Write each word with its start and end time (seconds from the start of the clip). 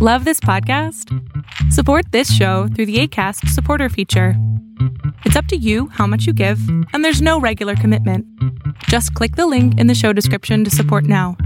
Love 0.00 0.24
this 0.24 0.38
podcast? 0.38 1.12
Support 1.72 2.12
this 2.12 2.32
show 2.32 2.68
through 2.68 2.86
the 2.86 3.00
ACAST 3.02 3.48
supporter 3.48 3.88
feature. 3.88 4.34
It's 5.24 5.34
up 5.34 5.46
to 5.46 5.56
you 5.56 5.88
how 5.88 6.06
much 6.06 6.24
you 6.24 6.32
give, 6.32 6.60
and 6.92 7.04
there's 7.04 7.20
no 7.20 7.40
regular 7.40 7.74
commitment. 7.74 8.24
Just 8.84 9.12
click 9.14 9.34
the 9.34 9.48
link 9.48 9.76
in 9.80 9.88
the 9.88 9.96
show 9.96 10.12
description 10.12 10.62
to 10.62 10.70
support 10.70 11.02
now. 11.02 11.36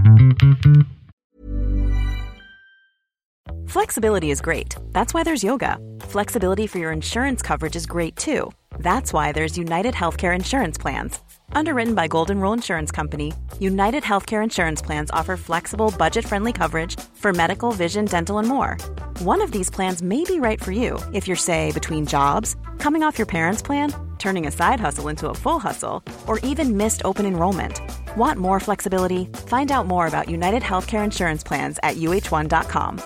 Flexibility 3.65 4.29
is 4.29 4.39
great. 4.39 4.75
That's 4.91 5.15
why 5.15 5.23
there's 5.23 5.43
yoga. 5.43 5.79
Flexibility 6.01 6.67
for 6.67 6.77
your 6.77 6.91
insurance 6.91 7.41
coverage 7.41 7.75
is 7.75 7.87
great 7.87 8.15
too. 8.15 8.51
That's 8.77 9.11
why 9.11 9.31
there's 9.31 9.57
United 9.57 9.95
Healthcare 9.95 10.35
Insurance 10.35 10.77
Plans. 10.77 11.19
Underwritten 11.55 11.93
by 11.93 12.07
Golden 12.07 12.39
Rule 12.39 12.53
Insurance 12.53 12.91
Company, 12.91 13.33
United 13.59 14.03
Healthcare 14.03 14.43
Insurance 14.43 14.81
Plans 14.81 15.11
offer 15.11 15.37
flexible, 15.37 15.93
budget 15.97 16.25
friendly 16.25 16.51
coverage 16.51 16.99
for 17.13 17.33
medical, 17.33 17.71
vision, 17.71 18.05
dental, 18.05 18.39
and 18.39 18.47
more. 18.47 18.77
One 19.19 19.41
of 19.41 19.51
these 19.51 19.69
plans 19.69 20.01
may 20.01 20.23
be 20.23 20.39
right 20.39 20.61
for 20.61 20.71
you 20.71 20.99
if 21.13 21.27
you're, 21.27 21.37
say, 21.37 21.71
between 21.71 22.05
jobs, 22.05 22.55
coming 22.79 23.03
off 23.03 23.17
your 23.17 23.27
parents' 23.27 23.61
plan, 23.61 23.93
turning 24.19 24.47
a 24.47 24.51
side 24.51 24.79
hustle 24.79 25.09
into 25.09 25.29
a 25.29 25.33
full 25.33 25.59
hustle, 25.59 26.03
or 26.27 26.39
even 26.39 26.77
missed 26.77 27.01
open 27.05 27.25
enrollment. 27.25 27.79
Want 28.17 28.39
more 28.39 28.59
flexibility? 28.59 29.25
Find 29.47 29.71
out 29.71 29.85
more 29.85 30.07
about 30.07 30.29
United 30.29 30.63
Healthcare 30.63 31.03
Insurance 31.03 31.43
Plans 31.43 31.77
at 31.83 31.97
uh1.com. 31.97 33.01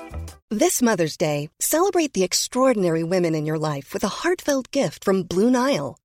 This 0.49 0.81
Mother's 0.81 1.17
Day, 1.17 1.49
celebrate 1.59 2.13
the 2.13 2.23
extraordinary 2.23 3.03
women 3.03 3.35
in 3.35 3.45
your 3.45 3.59
life 3.59 3.93
with 3.93 4.05
a 4.05 4.19
heartfelt 4.23 4.71
gift 4.71 5.03
from 5.03 5.23
Blue 5.23 5.51
Nile. 5.51 5.97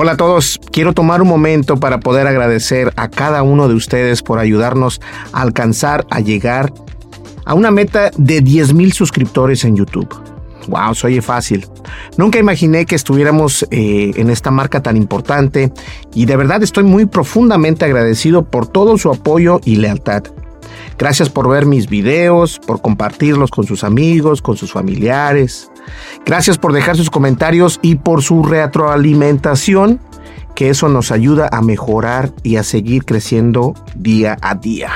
Hola 0.00 0.12
a 0.12 0.16
todos, 0.16 0.60
quiero 0.70 0.92
tomar 0.92 1.22
un 1.22 1.26
momento 1.26 1.80
para 1.80 1.98
poder 1.98 2.28
agradecer 2.28 2.92
a 2.94 3.08
cada 3.08 3.42
uno 3.42 3.66
de 3.66 3.74
ustedes 3.74 4.22
por 4.22 4.38
ayudarnos 4.38 5.00
a 5.32 5.42
alcanzar, 5.42 6.06
a 6.08 6.20
llegar 6.20 6.72
a 7.44 7.54
una 7.54 7.72
meta 7.72 8.12
de 8.16 8.40
10 8.40 8.74
mil 8.74 8.92
suscriptores 8.92 9.64
en 9.64 9.74
YouTube. 9.74 10.08
Wow, 10.68 10.94
se 10.94 11.08
oye 11.08 11.20
fácil. 11.20 11.66
Nunca 12.16 12.38
imaginé 12.38 12.86
que 12.86 12.94
estuviéramos 12.94 13.66
eh, 13.72 14.12
en 14.14 14.30
esta 14.30 14.52
marca 14.52 14.80
tan 14.84 14.96
importante 14.96 15.72
y 16.14 16.26
de 16.26 16.36
verdad 16.36 16.62
estoy 16.62 16.84
muy 16.84 17.06
profundamente 17.06 17.84
agradecido 17.84 18.44
por 18.44 18.68
todo 18.68 18.98
su 18.98 19.10
apoyo 19.10 19.60
y 19.64 19.74
lealtad. 19.78 20.22
Gracias 20.96 21.28
por 21.28 21.48
ver 21.48 21.66
mis 21.66 21.88
videos, 21.88 22.60
por 22.64 22.80
compartirlos 22.80 23.50
con 23.50 23.66
sus 23.66 23.82
amigos, 23.82 24.42
con 24.42 24.56
sus 24.56 24.70
familiares. 24.70 25.72
Gracias 26.24 26.58
por 26.58 26.72
dejar 26.72 26.96
sus 26.96 27.10
comentarios 27.10 27.78
y 27.82 27.96
por 27.96 28.22
su 28.22 28.42
retroalimentación, 28.42 30.00
que 30.54 30.70
eso 30.70 30.88
nos 30.88 31.12
ayuda 31.12 31.48
a 31.52 31.62
mejorar 31.62 32.32
y 32.42 32.56
a 32.56 32.62
seguir 32.62 33.04
creciendo 33.04 33.74
día 33.94 34.36
a 34.42 34.54
día. 34.54 34.90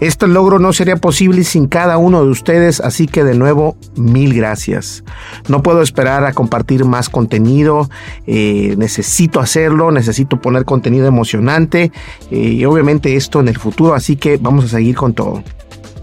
Este 0.00 0.28
logro 0.28 0.60
no 0.60 0.72
sería 0.72 0.96
posible 0.96 1.42
sin 1.42 1.66
cada 1.66 1.98
uno 1.98 2.24
de 2.24 2.30
ustedes, 2.30 2.80
así 2.80 3.08
que 3.08 3.24
de 3.24 3.34
nuevo, 3.34 3.76
mil 3.96 4.32
gracias. 4.32 5.02
No 5.48 5.60
puedo 5.60 5.82
esperar 5.82 6.24
a 6.24 6.32
compartir 6.32 6.84
más 6.84 7.08
contenido, 7.08 7.90
eh, 8.28 8.76
necesito 8.78 9.40
hacerlo, 9.40 9.90
necesito 9.90 10.40
poner 10.40 10.64
contenido 10.64 11.08
emocionante 11.08 11.90
eh, 12.30 12.36
y 12.36 12.64
obviamente 12.64 13.16
esto 13.16 13.40
en 13.40 13.48
el 13.48 13.58
futuro, 13.58 13.94
así 13.94 14.14
que 14.14 14.36
vamos 14.36 14.66
a 14.66 14.68
seguir 14.68 14.94
con 14.94 15.14
todo. 15.14 15.42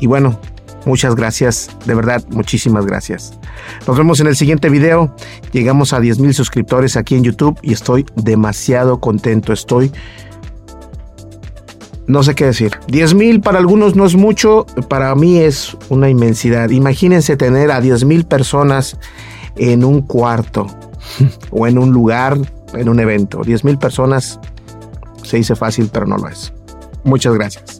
Y 0.02 0.08
bueno, 0.08 0.42
muchas 0.86 1.16
gracias, 1.16 1.70
de 1.86 1.96
verdad, 1.96 2.24
muchísimas 2.30 2.86
gracias. 2.86 3.38
Nos 3.88 3.98
vemos 3.98 4.20
en 4.20 4.28
el 4.28 4.36
siguiente 4.36 4.70
video. 4.70 5.16
Llegamos 5.52 5.94
a 5.94 6.00
10 6.00 6.20
mil 6.20 6.34
suscriptores 6.34 6.98
aquí 6.98 7.16
en 7.16 7.24
YouTube 7.24 7.58
y 7.62 7.74
estoy 7.74 8.06
demasiado 8.16 9.00
contento. 9.00 9.54
Estoy 9.54 9.92
no 12.08 12.22
sé 12.24 12.36
qué 12.36 12.46
decir. 12.46 12.72
10 12.88 13.16
mil 13.16 13.42
para 13.42 13.58
algunos 13.58 13.96
no 13.96 14.06
es 14.06 14.16
mucho, 14.16 14.66
para 14.90 15.14
mí 15.16 15.40
es 15.40 15.76
una 15.90 16.10
inmensidad. 16.10 16.70
Imagínense 16.70 17.36
tener 17.38 17.72
a 17.72 17.82
10 17.82 18.06
mil 18.06 18.26
personas 18.26 18.98
en 19.56 19.84
un 19.84 20.02
cuarto 20.02 20.68
o 21.52 21.68
en 21.68 21.78
un 21.78 21.92
lugar, 21.92 22.38
en 22.74 22.90
un 22.90 23.00
evento. 23.00 23.42
10 23.44 23.64
mil 23.64 23.78
personas 23.78 24.40
se 25.24 25.38
dice 25.38 25.56
fácil, 25.56 25.90
pero 25.92 26.06
no 26.06 26.18
lo 26.18 26.28
es. 26.28 26.54
Muchas 27.04 27.34
gracias. 27.34 27.80